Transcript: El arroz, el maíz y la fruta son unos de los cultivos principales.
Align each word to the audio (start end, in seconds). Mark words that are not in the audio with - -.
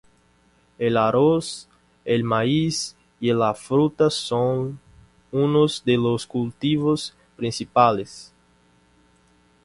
El 0.79 0.97
arroz, 0.97 1.69
el 2.05 2.23
maíz 2.23 2.95
y 3.19 3.31
la 3.33 3.53
fruta 3.53 4.09
son 4.09 4.79
unos 5.31 5.83
de 5.85 5.95
los 5.95 6.25
cultivos 6.25 7.15
principales. 7.35 8.33